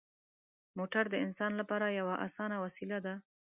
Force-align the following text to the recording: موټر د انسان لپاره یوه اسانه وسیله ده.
موټر 0.77 1.03
د 1.09 1.15
انسان 1.25 1.51
لپاره 1.61 1.95
یوه 1.99 2.15
اسانه 2.27 2.57
وسیله 2.65 2.97
ده. 3.05 3.13